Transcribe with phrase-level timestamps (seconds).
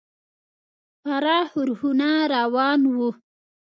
[1.03, 3.09] پراخ ښورښونه روان وو.